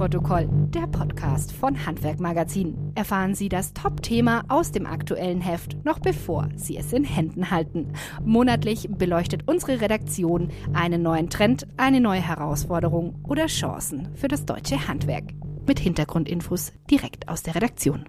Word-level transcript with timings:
Abnahmeprotokoll, 0.00 0.48
der 0.70 0.86
Podcast 0.86 1.52
von 1.52 1.84
Handwerkmagazin. 1.84 2.92
Erfahren 2.94 3.34
Sie 3.34 3.50
das 3.50 3.74
Top-Thema 3.74 4.44
aus 4.48 4.72
dem 4.72 4.86
aktuellen 4.86 5.42
Heft, 5.42 5.84
noch 5.84 5.98
bevor 5.98 6.48
Sie 6.56 6.78
es 6.78 6.94
in 6.94 7.04
Händen 7.04 7.50
halten. 7.50 7.92
Monatlich 8.24 8.88
beleuchtet 8.90 9.42
unsere 9.46 9.82
Redaktion 9.82 10.50
einen 10.72 11.02
neuen 11.02 11.28
Trend, 11.28 11.66
eine 11.76 12.00
neue 12.00 12.22
Herausforderung 12.22 13.22
oder 13.28 13.46
Chancen 13.46 14.08
für 14.14 14.28
das 14.28 14.46
deutsche 14.46 14.88
Handwerk. 14.88 15.34
Mit 15.66 15.78
Hintergrundinfos 15.78 16.72
direkt 16.90 17.28
aus 17.28 17.42
der 17.42 17.56
Redaktion. 17.56 18.08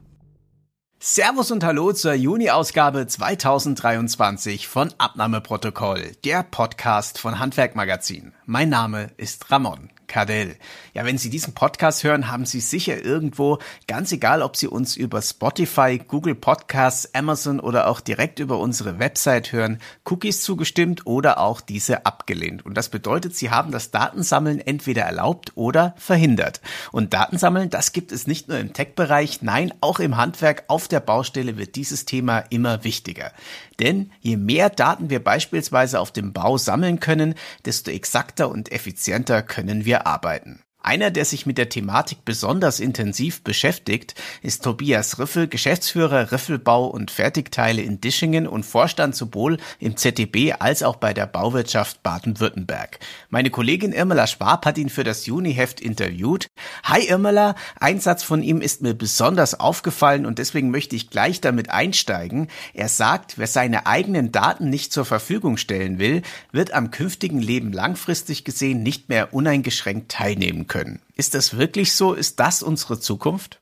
Servus 0.98 1.52
und 1.52 1.64
Hallo 1.64 1.92
zur 1.92 2.14
Juni-Ausgabe 2.14 3.06
2023 3.06 4.68
von 4.68 4.94
Abnahmeprotokoll, 4.98 6.12
der 6.24 6.44
Podcast 6.44 7.18
von 7.18 7.40
Handwerkmagazin. 7.40 8.34
Mein 8.46 8.70
Name 8.70 9.10
ist 9.18 9.52
Ramon. 9.52 9.90
Kardell. 10.12 10.58
Ja, 10.94 11.06
wenn 11.06 11.18
Sie 11.18 11.30
diesen 11.30 11.54
Podcast 11.54 12.04
hören, 12.04 12.30
haben 12.30 12.46
Sie 12.46 12.60
sicher 12.60 13.02
irgendwo, 13.02 13.60
ganz 13.88 14.12
egal, 14.12 14.42
ob 14.42 14.58
Sie 14.58 14.68
uns 14.68 14.98
über 14.98 15.22
Spotify, 15.22 16.02
Google 16.06 16.36
Podcasts, 16.36 17.16
Amazon 17.16 17.62
oder 17.62 17.88
auch 17.88 18.02
direkt 18.02 18.40
über 18.40 18.60
unsere 18.60 19.00
Website 19.00 19.54
hören, 19.54 19.80
Cookies 20.04 20.42
zugestimmt 20.42 21.08
oder 21.08 21.40
auch 21.40 21.62
diese 21.62 22.06
abgelehnt. 22.06 22.66
Und 22.66 22.76
das 22.76 22.90
bedeutet, 22.90 23.38
Sie 23.38 23.52
haben 23.52 23.72
das 23.72 23.92
Datensammeln 23.92 24.60
entweder 24.60 25.04
erlaubt 25.04 25.54
oder 25.56 25.96
verhindert. 25.98 26.60
Und 26.92 27.14
Datensammeln, 27.14 27.70
das 27.70 27.94
gibt 27.94 28.12
es 28.12 28.28
nicht 28.28 28.50
nur 28.50 28.58
im 28.58 28.74
Tech-Bereich, 28.74 29.42
nein, 29.42 29.74
auch 29.80 30.02
im 30.02 30.18
Handwerk, 30.18 30.66
auf 30.68 30.90
der 30.90 31.00
Baustelle 31.00 31.58
wird 31.58 31.76
dieses 31.76 32.04
Thema 32.04 32.40
immer 32.50 32.84
wichtiger. 32.84 33.32
Denn 33.80 34.12
je 34.20 34.36
mehr 34.36 34.70
Daten 34.70 35.10
wir 35.10 35.24
beispielsweise 35.24 36.02
auf 36.02 36.12
dem 36.12 36.34
Bau 36.34 36.58
sammeln 36.58 37.00
können, 37.00 37.34
desto 37.64 37.92
exakter 37.92 38.50
und 38.50 38.74
effizienter 38.74 39.42
können 39.42 39.86
wir 39.86 40.01
arbeiten. 40.06 40.64
Einer, 40.84 41.12
der 41.12 41.26
sich 41.26 41.46
mit 41.46 41.60
der 41.60 41.70
Thematik 41.70 42.26
besonders 42.26 42.80
intensiv 42.80 43.44
beschäftigt, 43.44 44.16
ist 44.42 44.64
Tobias 44.64 45.20
Riffel, 45.20 45.48
Geschäftsführer 45.48 46.32
Riffelbau 46.32 46.88
und 46.88 47.12
Fertigteile 47.12 47.84
in 47.84 48.02
Dischingen 48.02 48.48
und 48.48 48.66
Vorstand 48.66 49.16
sowohl 49.16 49.58
im 49.80 49.96
ZDB 49.96 50.54
als 50.54 50.82
auch 50.82 50.96
bei 50.96 51.14
der 51.14 51.28
Bauwirtschaft 51.28 52.02
Baden-Württemberg. 52.02 52.98
Meine 53.30 53.52
Kollegin 53.52 53.94
Irmela 53.94 54.26
Schwab 54.26 54.66
hat 54.66 54.80
ihn 54.80 54.90
für 54.90 55.04
das 55.04 55.28
Juniheft 55.28 55.82
interviewt. 55.82 56.48
Hi 56.84 57.08
Irmela, 57.08 57.54
ein 57.80 58.00
Satz 58.00 58.24
von 58.24 58.42
ihm 58.42 58.60
ist 58.60 58.82
mir 58.82 58.96
besonders 58.96 59.60
aufgefallen 59.60 60.26
und 60.26 60.40
deswegen 60.40 60.72
möchte 60.72 60.96
ich 60.96 61.12
gleich 61.12 61.42
damit 61.42 61.70
einsteigen. 61.70 62.48
Er 62.74 62.90
sagt, 62.90 63.38
wer 63.38 63.48
seine 63.48 63.86
eigenen 63.86 64.32
Daten 64.32 64.72
nicht 64.72 64.92
zur 64.92 65.06
Verfügung 65.06 65.58
stellen 65.58 66.00
will, 66.00 66.24
wird 66.52 66.74
am 66.74 66.90
künftigen 66.90 67.40
Leben 67.40 67.72
langfristig 67.72 68.46
gesehen 68.46 68.82
nicht 68.82 69.10
mehr 69.10 69.32
uneingeschränkt 69.32 70.12
teilnehmen 70.12 70.68
können. 70.72 71.02
Ist 71.16 71.34
das 71.36 71.58
wirklich 71.58 71.92
so? 71.92 72.14
Ist 72.14 72.40
das 72.40 72.64
unsere 72.64 72.98
Zukunft? 72.98 73.62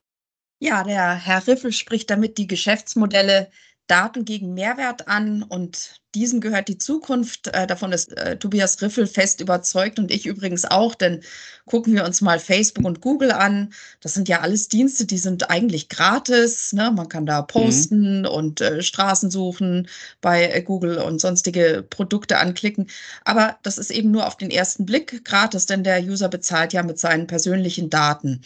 Ja, 0.59 0.83
der 0.83 1.15
Herr 1.15 1.47
Riffel 1.47 1.73
spricht 1.73 2.11
damit 2.11 2.37
die 2.37 2.45
Geschäftsmodelle 2.45 3.49
Daten 3.89 4.23
gegen 4.23 4.53
Mehrwert 4.53 5.07
an 5.07 5.41
und 5.41 5.99
diesem 6.13 6.41
gehört 6.41 6.67
die 6.67 6.77
Zukunft. 6.77 7.47
Äh, 7.47 7.65
davon 7.65 7.91
ist 7.91 8.15
äh, 8.17 8.37
Tobias 8.37 8.81
Riffel 8.81 9.07
fest 9.07 9.41
überzeugt 9.41 9.97
und 9.97 10.11
ich 10.11 10.27
übrigens 10.27 10.65
auch, 10.65 10.93
denn 10.93 11.21
gucken 11.65 11.95
wir 11.95 12.05
uns 12.05 12.21
mal 12.21 12.39
Facebook 12.39 12.85
und 12.85 13.01
Google 13.01 13.31
an. 13.31 13.73
Das 14.01 14.13
sind 14.13 14.29
ja 14.29 14.41
alles 14.41 14.67
Dienste, 14.67 15.05
die 15.05 15.17
sind 15.17 15.49
eigentlich 15.49 15.89
gratis. 15.89 16.71
Ne? 16.71 16.91
Man 16.95 17.09
kann 17.09 17.25
da 17.25 17.41
posten 17.41 18.21
mhm. 18.21 18.27
und 18.27 18.61
äh, 18.61 18.83
Straßen 18.83 19.31
suchen 19.31 19.87
bei 20.21 20.51
äh, 20.51 20.61
Google 20.61 20.99
und 20.99 21.19
sonstige 21.19 21.83
Produkte 21.89 22.37
anklicken. 22.37 22.87
Aber 23.25 23.57
das 23.63 23.79
ist 23.79 23.89
eben 23.89 24.11
nur 24.11 24.27
auf 24.27 24.37
den 24.37 24.51
ersten 24.51 24.85
Blick 24.85 25.25
gratis, 25.25 25.65
denn 25.65 25.83
der 25.83 26.03
User 26.03 26.29
bezahlt 26.29 26.73
ja 26.73 26.83
mit 26.83 26.99
seinen 26.99 27.25
persönlichen 27.25 27.89
Daten. 27.89 28.41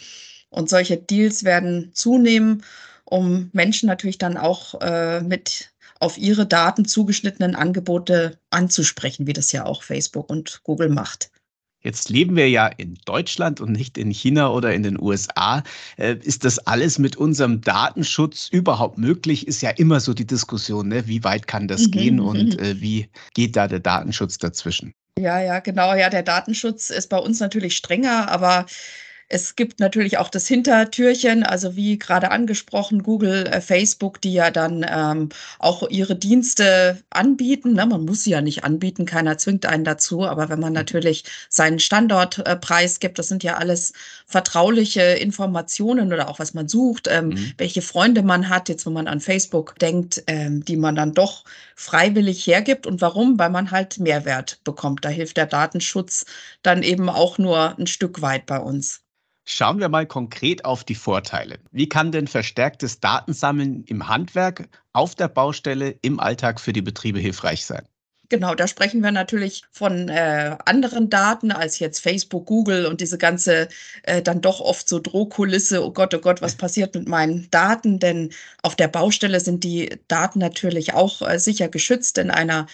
Und 0.48 0.70
solche 0.70 0.96
Deals 0.96 1.44
werden 1.44 1.90
zunehmen 1.92 2.62
um 3.04 3.50
Menschen 3.52 3.86
natürlich 3.86 4.18
dann 4.18 4.36
auch 4.36 4.80
äh, 4.80 5.20
mit 5.20 5.72
auf 6.00 6.18
ihre 6.18 6.46
Daten 6.46 6.84
zugeschnittenen 6.84 7.54
Angebote 7.54 8.38
anzusprechen, 8.50 9.26
wie 9.26 9.32
das 9.32 9.52
ja 9.52 9.64
auch 9.64 9.82
Facebook 9.82 10.28
und 10.28 10.60
Google 10.64 10.88
macht. 10.88 11.30
Jetzt 11.84 12.08
leben 12.08 12.34
wir 12.34 12.48
ja 12.48 12.66
in 12.66 12.96
Deutschland 13.04 13.60
und 13.60 13.72
nicht 13.72 13.98
in 13.98 14.10
China 14.10 14.50
oder 14.50 14.72
in 14.72 14.82
den 14.82 14.98
USA. 14.98 15.62
Äh, 15.98 16.16
ist 16.22 16.44
das 16.44 16.58
alles 16.58 16.98
mit 16.98 17.16
unserem 17.16 17.60
Datenschutz 17.60 18.48
überhaupt 18.50 18.96
möglich? 18.96 19.46
Ist 19.46 19.60
ja 19.60 19.68
immer 19.68 20.00
so 20.00 20.14
die 20.14 20.26
Diskussion, 20.26 20.88
ne? 20.88 21.06
wie 21.06 21.22
weit 21.24 21.46
kann 21.46 21.68
das 21.68 21.82
mhm. 21.82 21.90
gehen 21.90 22.20
und 22.20 22.56
mhm. 22.56 22.64
äh, 22.64 22.80
wie 22.80 23.10
geht 23.34 23.54
da 23.54 23.68
der 23.68 23.80
Datenschutz 23.80 24.38
dazwischen? 24.38 24.94
Ja, 25.18 25.40
ja, 25.40 25.60
genau. 25.60 25.94
Ja, 25.94 26.08
der 26.08 26.22
Datenschutz 26.22 26.88
ist 26.88 27.08
bei 27.10 27.18
uns 27.18 27.38
natürlich 27.38 27.76
strenger, 27.76 28.30
aber 28.30 28.64
es 29.28 29.56
gibt 29.56 29.80
natürlich 29.80 30.18
auch 30.18 30.28
das 30.28 30.46
Hintertürchen, 30.46 31.42
also 31.44 31.76
wie 31.76 31.98
gerade 31.98 32.30
angesprochen, 32.30 33.02
Google, 33.02 33.46
äh, 33.46 33.60
Facebook, 33.60 34.20
die 34.20 34.34
ja 34.34 34.50
dann 34.50 34.84
ähm, 34.88 35.28
auch 35.58 35.88
ihre 35.88 36.14
Dienste 36.14 37.02
anbieten. 37.10 37.72
Ne? 37.72 37.86
Man 37.86 38.04
muss 38.04 38.24
sie 38.24 38.30
ja 38.30 38.42
nicht 38.42 38.64
anbieten, 38.64 39.06
keiner 39.06 39.38
zwingt 39.38 39.66
einen 39.66 39.84
dazu, 39.84 40.24
aber 40.24 40.48
wenn 40.48 40.60
man 40.60 40.72
mhm. 40.72 40.78
natürlich 40.78 41.24
seinen 41.48 41.78
Standort 41.78 42.46
äh, 42.46 42.56
preisgibt, 42.56 43.18
das 43.18 43.28
sind 43.28 43.42
ja 43.42 43.56
alles 43.56 43.92
vertrauliche 44.26 45.02
Informationen 45.02 46.12
oder 46.12 46.28
auch 46.28 46.38
was 46.38 46.54
man 46.54 46.68
sucht, 46.68 47.08
ähm, 47.10 47.28
mhm. 47.28 47.52
welche 47.58 47.82
Freunde 47.82 48.22
man 48.22 48.48
hat, 48.48 48.68
jetzt 48.68 48.86
wenn 48.86 48.92
man 48.92 49.08
an 49.08 49.20
Facebook 49.20 49.78
denkt, 49.78 50.22
ähm, 50.26 50.64
die 50.64 50.76
man 50.76 50.96
dann 50.96 51.14
doch 51.14 51.44
freiwillig 51.76 52.46
hergibt. 52.46 52.86
Und 52.86 53.00
warum? 53.00 53.38
Weil 53.38 53.50
man 53.50 53.70
halt 53.70 53.98
Mehrwert 53.98 54.58
bekommt. 54.64 55.04
Da 55.04 55.08
hilft 55.08 55.36
der 55.36 55.46
Datenschutz 55.46 56.26
dann 56.62 56.82
eben 56.82 57.08
auch 57.08 57.38
nur 57.38 57.78
ein 57.78 57.86
Stück 57.86 58.22
weit 58.22 58.46
bei 58.46 58.58
uns. 58.58 59.04
Schauen 59.46 59.78
wir 59.78 59.90
mal 59.90 60.06
konkret 60.06 60.64
auf 60.64 60.84
die 60.84 60.94
Vorteile. 60.94 61.58
Wie 61.70 61.88
kann 61.88 62.12
denn 62.12 62.26
verstärktes 62.26 63.00
Datensammeln 63.00 63.84
im 63.84 64.08
Handwerk, 64.08 64.68
auf 64.94 65.14
der 65.14 65.28
Baustelle, 65.28 65.98
im 66.00 66.18
Alltag 66.18 66.60
für 66.60 66.72
die 66.72 66.82
Betriebe 66.82 67.18
hilfreich 67.18 67.66
sein? 67.66 67.86
Genau, 68.30 68.54
da 68.54 68.66
sprechen 68.66 69.02
wir 69.02 69.12
natürlich 69.12 69.64
von 69.70 70.08
äh, 70.08 70.56
anderen 70.64 71.10
Daten 71.10 71.52
als 71.52 71.78
jetzt 71.78 72.00
Facebook, 72.00 72.46
Google 72.46 72.86
und 72.86 73.02
diese 73.02 73.18
ganze 73.18 73.68
äh, 74.04 74.22
dann 74.22 74.40
doch 74.40 74.60
oft 74.60 74.88
so 74.88 74.98
Drohkulisse. 74.98 75.84
Oh 75.84 75.92
Gott, 75.92 76.14
oh 76.14 76.20
Gott, 76.20 76.40
was 76.40 76.54
passiert 76.56 76.94
mit 76.94 77.06
meinen 77.06 77.50
Daten? 77.50 77.98
Denn 77.98 78.30
auf 78.62 78.76
der 78.76 78.88
Baustelle 78.88 79.40
sind 79.40 79.62
die 79.62 80.00
Daten 80.08 80.38
natürlich 80.38 80.94
auch 80.94 81.20
äh, 81.20 81.38
sicher 81.38 81.68
geschützt 81.68 82.16
in 82.16 82.30
einer 82.30 82.66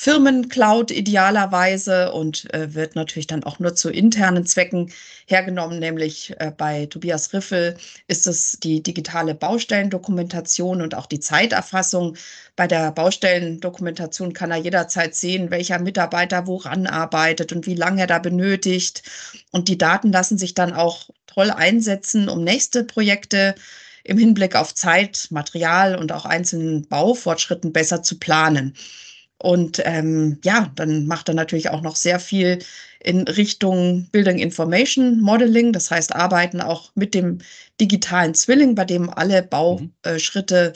Firmencloud 0.00 0.92
idealerweise 0.92 2.12
und 2.12 2.54
äh, 2.54 2.72
wird 2.72 2.94
natürlich 2.94 3.26
dann 3.26 3.42
auch 3.42 3.58
nur 3.58 3.74
zu 3.74 3.90
internen 3.90 4.46
Zwecken 4.46 4.92
hergenommen, 5.26 5.80
nämlich 5.80 6.36
äh, 6.38 6.52
bei 6.56 6.86
Tobias 6.86 7.32
Riffel 7.32 7.76
ist 8.06 8.28
es 8.28 8.60
die 8.62 8.80
digitale 8.80 9.34
Baustellendokumentation 9.34 10.82
und 10.82 10.94
auch 10.94 11.06
die 11.06 11.18
Zeiterfassung. 11.18 12.16
Bei 12.54 12.68
der 12.68 12.92
Baustellendokumentation 12.92 14.34
kann 14.34 14.52
er 14.52 14.58
jederzeit 14.58 15.16
sehen, 15.16 15.50
welcher 15.50 15.80
Mitarbeiter 15.80 16.46
woran 16.46 16.86
arbeitet 16.86 17.50
und 17.52 17.66
wie 17.66 17.74
lange 17.74 18.02
er 18.02 18.06
da 18.06 18.20
benötigt. 18.20 19.02
Und 19.50 19.66
die 19.66 19.78
Daten 19.78 20.12
lassen 20.12 20.38
sich 20.38 20.54
dann 20.54 20.74
auch 20.74 21.10
toll 21.26 21.50
einsetzen, 21.50 22.28
um 22.28 22.44
nächste 22.44 22.84
Projekte 22.84 23.56
im 24.04 24.16
Hinblick 24.16 24.54
auf 24.54 24.76
Zeit, 24.76 25.26
Material 25.30 25.96
und 25.96 26.12
auch 26.12 26.24
einzelnen 26.24 26.86
Baufortschritten 26.86 27.72
besser 27.72 28.04
zu 28.04 28.20
planen. 28.20 28.76
Und 29.40 29.80
ähm, 29.84 30.38
ja, 30.44 30.70
dann 30.74 31.06
macht 31.06 31.28
er 31.28 31.34
natürlich 31.34 31.70
auch 31.70 31.80
noch 31.80 31.96
sehr 31.96 32.18
viel 32.18 32.58
in 33.00 33.22
Richtung 33.28 34.08
Building 34.10 34.38
Information 34.38 35.20
Modeling, 35.20 35.72
das 35.72 35.90
heißt 35.90 36.14
arbeiten 36.14 36.60
auch 36.60 36.90
mit 36.96 37.14
dem 37.14 37.38
digitalen 37.80 38.34
Zwilling, 38.34 38.74
bei 38.74 38.84
dem 38.84 39.08
alle 39.10 39.42
mhm. 39.42 39.92
Bauschritte 40.02 40.72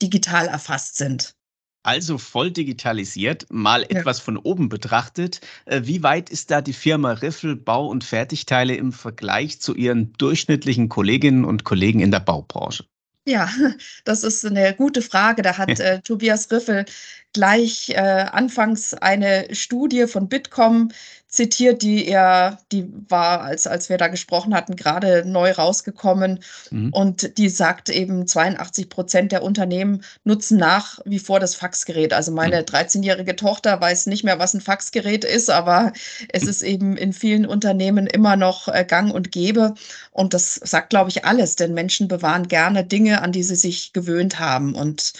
digital 0.00 0.46
erfasst 0.46 0.96
sind. 0.96 1.34
Also 1.82 2.16
voll 2.16 2.50
digitalisiert, 2.50 3.46
mal 3.50 3.82
ja. 3.82 3.98
etwas 3.98 4.18
von 4.18 4.38
oben 4.38 4.70
betrachtet. 4.70 5.40
Äh, 5.66 5.82
wie 5.84 6.02
weit 6.02 6.30
ist 6.30 6.50
da 6.50 6.62
die 6.62 6.72
Firma 6.72 7.12
Riffel 7.12 7.56
Bau- 7.56 7.88
und 7.88 8.04
Fertigteile 8.04 8.74
im 8.74 8.92
Vergleich 8.92 9.60
zu 9.60 9.74
ihren 9.74 10.14
durchschnittlichen 10.14 10.88
Kolleginnen 10.88 11.44
und 11.44 11.64
Kollegen 11.64 12.00
in 12.00 12.10
der 12.10 12.20
Baubranche? 12.20 12.84
Ja, 13.26 13.48
das 14.04 14.22
ist 14.22 14.44
eine 14.44 14.74
gute 14.74 15.02
Frage. 15.02 15.42
Da 15.42 15.56
hat 15.58 15.80
äh, 15.80 16.00
Tobias 16.00 16.50
Riffel 16.50 16.84
gleich 17.32 17.90
äh, 17.90 17.94
anfangs 18.30 18.94
eine 18.94 19.48
Studie 19.54 20.06
von 20.06 20.28
Bitkom 20.28 20.90
zitiert, 21.34 21.82
die 21.82 22.06
er, 22.06 22.58
die 22.72 22.86
war, 23.08 23.42
als, 23.42 23.66
als 23.66 23.88
wir 23.88 23.98
da 23.98 24.08
gesprochen 24.08 24.54
hatten, 24.54 24.76
gerade 24.76 25.24
neu 25.26 25.52
rausgekommen. 25.52 26.40
Mhm. 26.70 26.90
Und 26.92 27.38
die 27.38 27.48
sagt 27.48 27.88
eben, 27.90 28.26
82 28.26 28.88
Prozent 28.88 29.32
der 29.32 29.42
Unternehmen 29.42 30.02
nutzen 30.24 30.58
nach 30.58 31.00
wie 31.04 31.18
vor 31.18 31.40
das 31.40 31.54
Faxgerät. 31.54 32.12
Also 32.12 32.32
meine 32.32 32.60
mhm. 32.60 32.64
13-jährige 32.64 33.36
Tochter 33.36 33.80
weiß 33.80 34.06
nicht 34.06 34.24
mehr, 34.24 34.38
was 34.38 34.54
ein 34.54 34.60
Faxgerät 34.60 35.24
ist, 35.24 35.50
aber 35.50 35.92
es 36.32 36.44
ist 36.44 36.62
eben 36.62 36.96
in 36.96 37.12
vielen 37.12 37.46
Unternehmen 37.46 38.06
immer 38.06 38.36
noch 38.36 38.68
äh, 38.68 38.84
gang 38.84 39.12
und 39.12 39.32
gäbe. 39.32 39.74
Und 40.12 40.34
das 40.34 40.54
sagt, 40.54 40.90
glaube 40.90 41.10
ich, 41.10 41.24
alles, 41.24 41.56
denn 41.56 41.74
Menschen 41.74 42.08
bewahren 42.08 42.48
gerne 42.48 42.84
Dinge, 42.84 43.22
an 43.22 43.32
die 43.32 43.42
sie 43.42 43.56
sich 43.56 43.92
gewöhnt 43.92 44.38
haben. 44.38 44.74
Und 44.74 45.12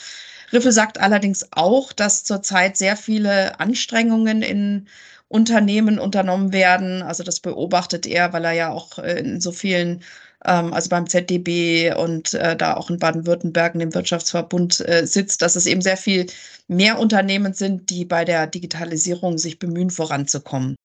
Riffel 0.52 0.72
sagt 0.72 1.00
allerdings 1.00 1.48
auch, 1.50 1.92
dass 1.92 2.24
zurzeit 2.24 2.76
sehr 2.76 2.96
viele 2.96 3.58
Anstrengungen 3.58 4.42
in 4.42 4.86
Unternehmen 5.28 5.98
unternommen 5.98 6.52
werden. 6.52 7.02
Also 7.02 7.22
das 7.24 7.40
beobachtet 7.40 8.06
er, 8.06 8.32
weil 8.32 8.44
er 8.44 8.52
ja 8.52 8.70
auch 8.70 8.98
äh, 8.98 9.18
in 9.18 9.40
so 9.40 9.52
vielen 9.52 10.02
ähm, 10.44 10.72
also 10.72 10.88
beim 10.90 11.08
ZDB 11.08 11.94
und 11.94 12.34
äh, 12.34 12.56
da 12.56 12.74
auch 12.74 12.90
in 12.90 12.98
Baden-Württemberg 12.98 13.74
in 13.74 13.80
dem 13.80 13.94
Wirtschaftsverbund 13.94 14.86
äh, 14.86 15.06
sitzt, 15.06 15.42
dass 15.42 15.56
es 15.56 15.66
eben 15.66 15.80
sehr 15.80 15.96
viel 15.96 16.26
mehr 16.68 16.98
Unternehmen 16.98 17.54
sind, 17.54 17.90
die 17.90 18.04
bei 18.04 18.24
der 18.24 18.46
Digitalisierung 18.46 19.38
sich 19.38 19.58
bemühen, 19.58 19.90
voranzukommen. 19.90 20.76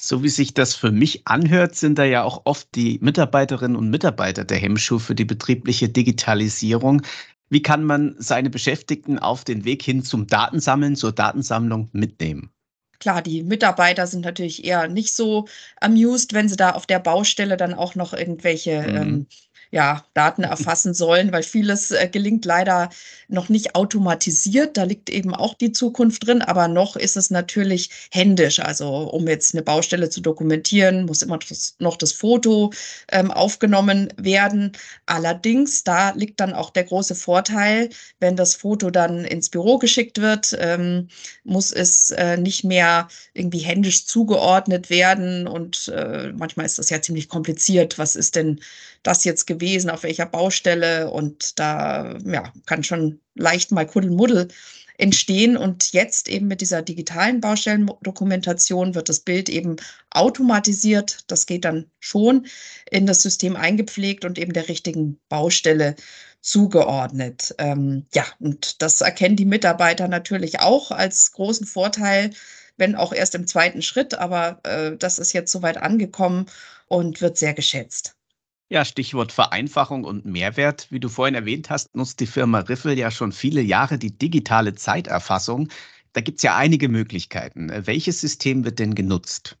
So 0.00 0.22
wie 0.22 0.30
sich 0.30 0.54
das 0.54 0.74
für 0.74 0.92
mich 0.92 1.26
anhört, 1.26 1.74
sind 1.74 1.98
da 1.98 2.04
ja 2.04 2.22
auch 2.22 2.42
oft 2.46 2.74
die 2.74 2.98
Mitarbeiterinnen 3.02 3.76
und 3.76 3.90
Mitarbeiter 3.90 4.44
der 4.44 4.56
Hemmschuh 4.56 4.98
für 4.98 5.14
die 5.14 5.26
betriebliche 5.26 5.90
Digitalisierung. 5.90 7.02
Wie 7.50 7.60
kann 7.60 7.84
man 7.84 8.14
seine 8.18 8.48
Beschäftigten 8.48 9.18
auf 9.18 9.44
den 9.44 9.64
Weg 9.64 9.82
hin 9.82 10.02
zum 10.02 10.26
Datensammeln, 10.26 10.96
zur 10.96 11.12
Datensammlung 11.12 11.90
mitnehmen? 11.92 12.50
Klar, 13.00 13.22
die 13.22 13.42
Mitarbeiter 13.42 14.06
sind 14.06 14.24
natürlich 14.24 14.64
eher 14.64 14.86
nicht 14.86 15.14
so 15.16 15.48
amused, 15.80 16.34
wenn 16.34 16.48
sie 16.48 16.56
da 16.56 16.72
auf 16.72 16.86
der 16.86 17.00
Baustelle 17.00 17.56
dann 17.56 17.74
auch 17.74 17.94
noch 17.94 18.12
irgendwelche 18.12 18.82
mhm. 18.82 18.96
ähm, 18.96 19.26
ja, 19.72 20.04
Daten 20.14 20.42
erfassen 20.42 20.94
sollen, 20.94 21.32
weil 21.32 21.44
vieles 21.44 21.92
äh, 21.92 22.08
gelingt 22.08 22.44
leider 22.44 22.90
noch 23.28 23.48
nicht 23.48 23.76
automatisiert. 23.76 24.76
Da 24.76 24.82
liegt 24.82 25.08
eben 25.10 25.32
auch 25.32 25.54
die 25.54 25.70
Zukunft 25.70 26.26
drin, 26.26 26.42
aber 26.42 26.66
noch 26.66 26.96
ist 26.96 27.16
es 27.16 27.30
natürlich 27.30 27.90
händisch. 28.10 28.58
Also 28.58 28.88
um 28.88 29.28
jetzt 29.28 29.54
eine 29.54 29.62
Baustelle 29.62 30.10
zu 30.10 30.20
dokumentieren, 30.20 31.06
muss 31.06 31.22
immer 31.22 31.38
das, 31.38 31.76
noch 31.78 31.96
das 31.96 32.12
Foto 32.12 32.72
ähm, 33.12 33.30
aufgenommen 33.30 34.12
werden. 34.16 34.72
Allerdings, 35.06 35.84
da 35.84 36.10
liegt 36.10 36.40
dann 36.40 36.52
auch 36.52 36.70
der 36.70 36.84
große 36.84 37.14
Vorteil, 37.14 37.90
wenn 38.18 38.34
das 38.34 38.56
Foto 38.56 38.90
dann 38.90 39.24
ins 39.24 39.50
Büro 39.50 39.78
geschickt 39.78 40.20
wird, 40.20 40.56
ähm, 40.58 41.08
muss 41.44 41.70
es 41.70 42.10
äh, 42.10 42.36
nicht 42.36 42.64
mehr 42.64 43.06
irgendwie 43.34 43.60
händisch 43.60 44.06
zugeordnet 44.06 44.90
werden. 44.90 45.46
Und 45.46 45.88
äh, 45.94 46.32
manchmal 46.36 46.66
ist 46.66 46.80
das 46.80 46.90
ja 46.90 47.00
ziemlich 47.00 47.28
kompliziert. 47.28 47.98
Was 47.98 48.16
ist 48.16 48.34
denn 48.34 48.60
das 49.02 49.24
jetzt 49.24 49.46
gewesen, 49.46 49.59
auf 49.90 50.02
welcher 50.02 50.26
Baustelle 50.26 51.10
und 51.10 51.58
da 51.58 52.16
ja, 52.24 52.52
kann 52.66 52.82
schon 52.82 53.20
leicht 53.34 53.72
mal 53.72 53.86
Kuddelmuddel 53.86 54.48
entstehen. 55.00 55.56
Und 55.56 55.92
jetzt 55.92 56.28
eben 56.28 56.46
mit 56.46 56.60
dieser 56.60 56.82
digitalen 56.82 57.40
Baustellendokumentation 57.40 58.94
wird 58.94 59.08
das 59.08 59.20
Bild 59.20 59.48
eben 59.48 59.76
automatisiert. 60.10 61.24
Das 61.26 61.46
geht 61.46 61.64
dann 61.64 61.90
schon 61.98 62.46
in 62.90 63.06
das 63.06 63.22
System 63.22 63.56
eingepflegt 63.56 64.24
und 64.24 64.38
eben 64.38 64.52
der 64.52 64.68
richtigen 64.68 65.18
Baustelle 65.28 65.96
zugeordnet. 66.40 67.54
Ähm, 67.58 68.06
ja, 68.14 68.24
und 68.38 68.82
das 68.82 69.00
erkennen 69.00 69.36
die 69.36 69.44
Mitarbeiter 69.44 70.08
natürlich 70.08 70.60
auch 70.60 70.90
als 70.90 71.32
großen 71.32 71.66
Vorteil, 71.66 72.30
wenn 72.76 72.94
auch 72.94 73.12
erst 73.12 73.34
im 73.34 73.46
zweiten 73.46 73.82
Schritt. 73.82 74.14
Aber 74.14 74.60
äh, 74.64 74.96
das 74.96 75.18
ist 75.18 75.32
jetzt 75.32 75.52
soweit 75.52 75.78
angekommen 75.78 76.46
und 76.88 77.20
wird 77.20 77.38
sehr 77.38 77.54
geschätzt. 77.54 78.16
Ja, 78.70 78.84
Stichwort 78.86 79.32
Vereinfachung 79.32 80.04
und 80.04 80.24
Mehrwert. 80.24 80.86
Wie 80.90 80.98
du 81.00 81.08
vorhin 81.10 81.34
erwähnt 81.34 81.68
hast, 81.70 81.94
nutzt 81.94 82.20
die 82.20 82.26
Firma 82.26 82.60
Riffel 82.60 82.96
ja 82.98 83.10
schon 83.10 83.32
viele 83.32 83.60
Jahre 83.60 83.98
die 83.98 84.16
digitale 84.16 84.74
Zeiterfassung. 84.74 85.68
Da 86.14 86.20
gibt 86.22 86.38
es 86.38 86.42
ja 86.44 86.56
einige 86.56 86.88
Möglichkeiten. 86.88 87.70
Welches 87.86 88.20
System 88.20 88.64
wird 88.64 88.78
denn 88.78 88.94
genutzt? 88.94 89.58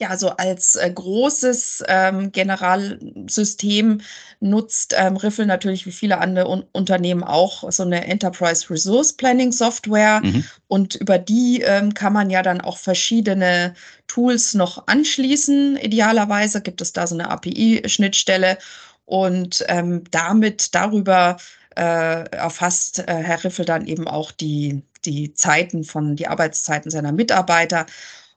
Ja, 0.00 0.10
also 0.10 0.30
als 0.30 0.76
äh, 0.76 0.88
großes 0.92 1.82
ähm, 1.88 2.30
Generalsystem 2.30 4.00
nutzt 4.38 4.94
ähm, 4.96 5.16
Riffel 5.16 5.44
natürlich 5.44 5.86
wie 5.86 5.92
viele 5.92 6.18
andere 6.18 6.48
Un 6.48 6.64
Unternehmen 6.70 7.24
auch 7.24 7.68
so 7.72 7.82
eine 7.82 8.06
Enterprise 8.06 8.70
Resource 8.70 9.12
Planning 9.14 9.50
Software. 9.50 10.20
Mhm. 10.22 10.44
Und 10.68 10.94
über 10.94 11.18
die 11.18 11.62
ähm, 11.62 11.94
kann 11.94 12.12
man 12.12 12.30
ja 12.30 12.42
dann 12.42 12.60
auch 12.60 12.78
verschiedene 12.78 13.74
Tools 14.06 14.54
noch 14.54 14.86
anschließen. 14.86 15.76
Idealerweise 15.78 16.60
gibt 16.60 16.80
es 16.80 16.92
da 16.92 17.08
so 17.08 17.16
eine 17.16 17.28
API-Schnittstelle 17.30 18.58
und 19.04 19.64
ähm, 19.66 20.04
damit 20.12 20.76
darüber 20.76 21.38
äh, 21.76 22.24
erfasst 22.30 23.00
äh, 23.00 23.14
Herr 23.14 23.42
Riffel 23.42 23.64
dann 23.64 23.84
eben 23.86 24.06
auch 24.06 24.30
die, 24.30 24.84
die 25.04 25.34
Zeiten 25.34 25.82
von, 25.82 26.14
die 26.14 26.28
Arbeitszeiten 26.28 26.92
seiner 26.92 27.10
Mitarbeiter 27.10 27.86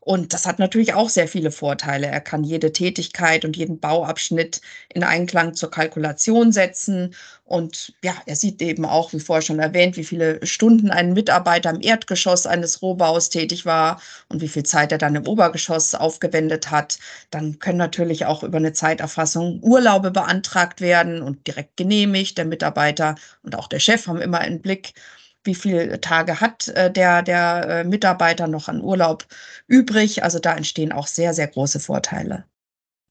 und 0.03 0.33
das 0.33 0.48
hat 0.48 0.57
natürlich 0.57 0.95
auch 0.95 1.09
sehr 1.09 1.27
viele 1.27 1.51
Vorteile. 1.51 2.07
Er 2.07 2.21
kann 2.21 2.44
jede 2.44 2.74
Tätigkeit 2.74 3.45
und 3.45 3.56
jeden 3.56 3.80
Bauabschnitt 3.80 4.59
in 4.89 5.03
Einklang 5.03 5.53
zur 5.53 5.69
Kalkulation 5.69 6.51
setzen. 6.51 7.13
Und 7.45 7.94
ja, 8.03 8.15
er 8.25 8.36
sieht 8.36 8.63
eben 8.63 8.83
auch, 8.83 9.13
wie 9.13 9.19
vorher 9.19 9.44
schon 9.44 9.59
erwähnt, 9.59 9.98
wie 9.98 10.03
viele 10.03 10.44
Stunden 10.44 10.89
ein 10.89 11.13
Mitarbeiter 11.13 11.69
im 11.69 11.81
Erdgeschoss 11.81 12.48
eines 12.48 12.81
Rohbaus 12.81 13.30
tätig 13.30 13.68
war 13.68 14.01
und 14.27 14.42
wie 14.42 14.48
viel 14.48 14.63
Zeit 14.63 14.92
er 14.92 14.98
dann 14.98 15.15
im 15.15 15.27
Obergeschoss 15.27 15.94
aufgewendet 15.94 16.71
hat. 16.71 16.97
Dann 17.30 17.59
können 17.59 17.77
natürlich 17.77 18.25
auch 18.25 18.42
über 18.42 18.57
eine 18.57 18.74
Zeiterfassung 18.74 19.59
Urlaube 19.62 20.09
beantragt 20.09 20.81
werden 20.81 21.21
und 21.21 21.45
direkt 21.45 21.77
genehmigt. 21.77 22.39
Der 22.39 22.45
Mitarbeiter 22.45 23.15
und 23.44 23.56
auch 23.56 23.68
der 23.68 23.80
Chef 23.80 24.07
haben 24.07 24.19
immer 24.19 24.39
einen 24.39 24.63
Blick 24.63 24.95
wie 25.43 25.55
viele 25.55 25.99
Tage 26.01 26.41
hat 26.41 26.67
äh, 26.69 26.91
der, 26.91 27.21
der 27.23 27.67
äh, 27.69 27.83
Mitarbeiter 27.83 28.47
noch 28.47 28.67
an 28.67 28.81
Urlaub 28.81 29.25
übrig. 29.67 30.23
Also 30.23 30.39
da 30.39 30.55
entstehen 30.55 30.91
auch 30.91 31.07
sehr, 31.07 31.33
sehr 31.33 31.47
große 31.47 31.79
Vorteile. 31.79 32.45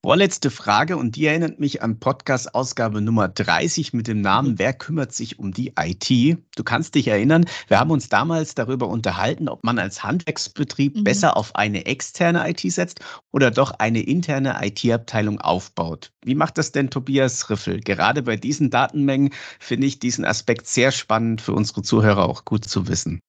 Vorletzte 0.03 0.51
Frage 0.51 0.97
und 0.97 1.17
die 1.17 1.27
erinnert 1.27 1.61
mich 1.61 1.83
an 1.83 2.01
Podcast-Ausgabe 2.01 3.03
Nummer 3.03 3.29
30 3.29 3.93
mit 3.93 4.09
dem 4.09 4.23
Namen 4.23 4.53
mhm. 4.53 4.59
Wer 4.59 4.73
kümmert 4.73 5.13
sich 5.13 5.39
um 5.39 5.53
die 5.53 5.75
IT? 5.79 6.39
Du 6.57 6.65
kannst 6.65 6.95
dich 6.95 7.09
erinnern, 7.09 7.45
wir 7.69 7.79
haben 7.79 7.91
uns 7.91 8.09
damals 8.09 8.55
darüber 8.55 8.89
unterhalten, 8.89 9.47
ob 9.47 9.63
man 9.63 9.79
als 9.79 10.03
Handwerksbetrieb 10.03 10.97
mhm. 10.97 11.05
besser 11.05 11.37
auf 11.37 11.55
eine 11.55 11.85
externe 11.85 12.49
IT 12.49 12.61
setzt 12.61 13.01
oder 13.31 13.51
doch 13.51 13.73
eine 13.73 14.01
interne 14.01 14.57
IT-Abteilung 14.63 15.39
aufbaut. 15.39 16.13
Wie 16.25 16.35
macht 16.35 16.57
das 16.57 16.73
denn 16.73 16.89
Tobias 16.89 17.51
Riffel? 17.51 17.81
Gerade 17.81 18.23
bei 18.23 18.39
diesen 18.39 18.71
Datenmengen 18.71 19.35
finde 19.59 19.87
ich 19.87 19.99
diesen 19.99 20.25
Aspekt 20.25 20.67
sehr 20.67 20.93
spannend 20.93 21.43
für 21.43 21.53
unsere 21.53 21.83
Zuhörer 21.83 22.27
auch 22.27 22.47
gut 22.47 22.65
zu 22.65 22.89
wissen. 22.89 23.21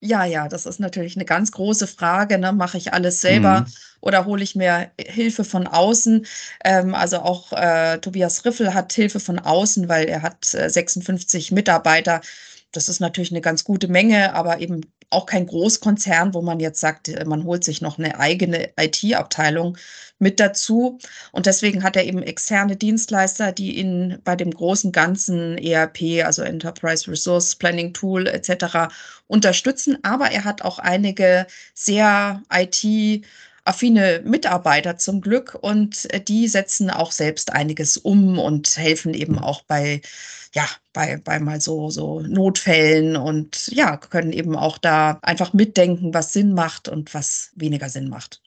Ja, 0.00 0.24
ja, 0.24 0.46
das 0.48 0.66
ist 0.66 0.78
natürlich 0.78 1.16
eine 1.16 1.24
ganz 1.24 1.52
große 1.52 1.86
Frage, 1.86 2.38
ne? 2.38 2.52
Mache 2.52 2.76
ich 2.76 2.92
alles 2.92 3.20
selber 3.22 3.62
Mhm. 3.62 3.72
oder 4.00 4.26
hole 4.26 4.42
ich 4.44 4.54
mir 4.54 4.90
Hilfe 5.00 5.42
von 5.42 5.66
außen? 5.66 6.26
Ähm, 6.64 6.94
also 6.94 7.18
auch, 7.20 7.52
äh, 7.52 7.98
Tobias 7.98 8.44
Riffel 8.44 8.74
hat 8.74 8.92
Hilfe 8.92 9.20
von 9.20 9.38
außen, 9.38 9.88
weil 9.88 10.04
er 10.06 10.20
hat, 10.22 10.52
äh, 10.54 10.68
56 10.68 11.50
Mitarbeiter. 11.50 12.20
Das 12.72 12.88
ist 12.90 13.00
natürlich 13.00 13.30
eine 13.32 13.40
ganz 13.40 13.64
gute 13.64 13.88
Menge, 13.88 14.34
aber 14.34 14.60
eben 14.60 14.82
auch 15.10 15.26
kein 15.26 15.46
Großkonzern, 15.46 16.34
wo 16.34 16.42
man 16.42 16.60
jetzt 16.60 16.80
sagt, 16.80 17.08
äh, 17.08 17.24
man 17.24 17.44
holt 17.44 17.64
sich 17.64 17.80
noch 17.80 17.98
eine 17.98 18.18
eigene 18.18 18.70
IT-Abteilung 18.78 19.76
mit 20.18 20.40
dazu. 20.40 20.98
Und 21.32 21.46
deswegen 21.46 21.82
hat 21.82 21.96
er 21.96 22.04
eben 22.04 22.22
externe 22.22 22.76
Dienstleister, 22.76 23.52
die 23.52 23.78
ihn 23.78 24.18
bei 24.24 24.36
dem 24.36 24.50
großen 24.50 24.92
ganzen 24.92 25.58
ERP, 25.58 26.24
also 26.24 26.42
Enterprise 26.42 27.10
Resource 27.10 27.54
Planning 27.54 27.92
Tool 27.92 28.26
etc. 28.26 28.92
unterstützen. 29.26 29.98
Aber 30.02 30.30
er 30.30 30.44
hat 30.44 30.62
auch 30.62 30.78
einige 30.78 31.46
sehr 31.74 32.42
IT- 32.52 33.24
affine 33.66 34.22
Mitarbeiter 34.24 34.96
zum 34.96 35.20
Glück 35.20 35.58
und 35.60 36.12
äh, 36.12 36.20
die 36.20 36.48
setzen 36.48 36.88
auch 36.88 37.10
selbst 37.12 37.52
einiges 37.52 37.96
um 37.96 38.38
und 38.38 38.76
helfen 38.76 39.12
eben 39.12 39.38
auch 39.38 39.62
bei 39.62 40.00
ja, 40.56 40.66
bei, 40.94 41.20
bei 41.22 41.38
mal 41.38 41.60
so, 41.60 41.90
so 41.90 42.20
Notfällen 42.20 43.14
und 43.14 43.68
ja, 43.68 43.98
können 43.98 44.32
eben 44.32 44.56
auch 44.56 44.78
da 44.78 45.18
einfach 45.20 45.52
mitdenken, 45.52 46.14
was 46.14 46.32
Sinn 46.32 46.54
macht 46.54 46.88
und 46.88 47.12
was 47.12 47.50
weniger 47.56 47.90
Sinn 47.90 48.08
macht. 48.08 48.40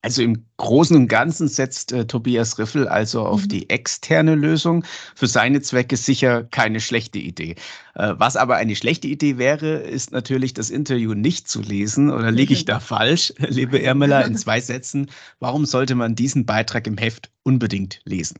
Also 0.00 0.22
im 0.22 0.46
Großen 0.56 0.96
und 0.96 1.08
Ganzen 1.08 1.48
setzt 1.48 1.92
äh, 1.92 2.06
Tobias 2.06 2.58
Riffel 2.58 2.88
also 2.88 3.26
auf 3.26 3.42
mhm. 3.42 3.48
die 3.48 3.68
externe 3.68 4.36
Lösung. 4.36 4.86
Für 5.14 5.26
seine 5.26 5.60
Zwecke 5.60 5.98
sicher 5.98 6.44
keine 6.44 6.80
schlechte 6.80 7.18
Idee. 7.18 7.56
Äh, 7.94 8.14
was 8.16 8.36
aber 8.36 8.56
eine 8.56 8.74
schlechte 8.74 9.08
Idee 9.08 9.36
wäre, 9.36 9.80
ist 9.80 10.12
natürlich 10.12 10.54
das 10.54 10.70
Interview 10.70 11.12
nicht 11.12 11.46
zu 11.46 11.60
lesen. 11.60 12.10
Oder 12.10 12.30
liege 12.30 12.54
ich 12.54 12.64
da 12.64 12.80
falsch, 12.80 13.34
liebe 13.38 13.82
Ermela, 13.82 14.22
in 14.22 14.34
zwei 14.38 14.62
Sätzen? 14.62 15.10
Warum 15.40 15.66
sollte 15.66 15.94
man 15.94 16.14
diesen 16.14 16.46
Beitrag 16.46 16.86
im 16.86 16.96
Heft 16.96 17.30
unbedingt 17.42 18.00
lesen? 18.06 18.38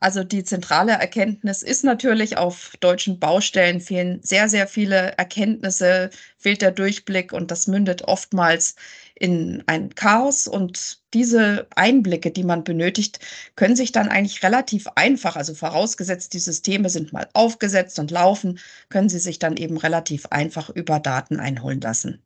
Also 0.00 0.22
die 0.24 0.44
zentrale 0.44 0.92
Erkenntnis 0.92 1.62
ist 1.62 1.82
natürlich, 1.84 2.36
auf 2.36 2.72
deutschen 2.80 3.18
Baustellen 3.18 3.80
fehlen 3.80 4.20
sehr, 4.22 4.48
sehr 4.48 4.66
viele 4.68 5.12
Erkenntnisse, 5.18 6.10
fehlt 6.36 6.62
der 6.62 6.70
Durchblick 6.72 7.32
und 7.32 7.50
das 7.50 7.66
mündet 7.66 8.02
oftmals 8.02 8.76
in 9.16 9.62
ein 9.66 9.94
Chaos. 9.96 10.46
Und 10.46 11.00
diese 11.14 11.66
Einblicke, 11.74 12.30
die 12.30 12.44
man 12.44 12.62
benötigt, 12.64 13.18
können 13.56 13.74
sich 13.76 13.90
dann 13.92 14.08
eigentlich 14.08 14.42
relativ 14.44 14.86
einfach, 14.94 15.34
also 15.36 15.54
vorausgesetzt, 15.54 16.32
die 16.32 16.38
Systeme 16.38 16.90
sind 16.90 17.12
mal 17.12 17.28
aufgesetzt 17.32 17.98
und 17.98 18.10
laufen, 18.12 18.60
können 18.90 19.08
sie 19.08 19.18
sich 19.18 19.38
dann 19.40 19.56
eben 19.56 19.76
relativ 19.78 20.26
einfach 20.26 20.70
über 20.70 21.00
Daten 21.00 21.40
einholen 21.40 21.80
lassen. 21.80 22.22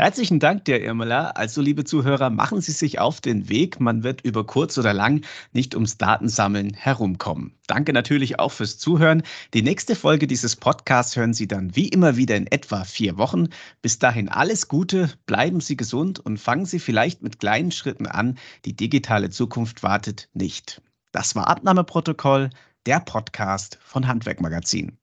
Herzlichen 0.00 0.38
Dank 0.38 0.64
dir, 0.64 0.80
Irmela. 0.80 1.30
Also, 1.30 1.60
liebe 1.60 1.82
Zuhörer, 1.82 2.30
machen 2.30 2.60
Sie 2.60 2.70
sich 2.70 3.00
auf 3.00 3.20
den 3.20 3.48
Weg. 3.48 3.80
Man 3.80 4.04
wird 4.04 4.20
über 4.20 4.46
kurz 4.46 4.78
oder 4.78 4.94
lang 4.94 5.24
nicht 5.52 5.74
ums 5.74 5.98
Datensammeln 5.98 6.72
herumkommen. 6.72 7.58
Danke 7.66 7.92
natürlich 7.92 8.38
auch 8.38 8.52
fürs 8.52 8.78
Zuhören. 8.78 9.24
Die 9.54 9.62
nächste 9.62 9.96
Folge 9.96 10.28
dieses 10.28 10.54
Podcasts 10.54 11.16
hören 11.16 11.34
Sie 11.34 11.48
dann 11.48 11.74
wie 11.74 11.88
immer 11.88 12.16
wieder 12.16 12.36
in 12.36 12.46
etwa 12.46 12.84
vier 12.84 13.18
Wochen. 13.18 13.48
Bis 13.82 13.98
dahin 13.98 14.28
alles 14.28 14.68
Gute, 14.68 15.10
bleiben 15.26 15.58
Sie 15.60 15.76
gesund 15.76 16.20
und 16.20 16.38
fangen 16.38 16.64
Sie 16.64 16.78
vielleicht 16.78 17.24
mit 17.24 17.40
kleinen 17.40 17.72
Schritten 17.72 18.06
an. 18.06 18.38
Die 18.66 18.76
digitale 18.76 19.30
Zukunft 19.30 19.82
wartet 19.82 20.28
nicht. 20.32 20.80
Das 21.10 21.34
war 21.34 21.48
Abnahmeprotokoll, 21.48 22.50
der 22.86 23.00
Podcast 23.00 23.80
von 23.82 24.06
Handwerkmagazin. 24.06 24.96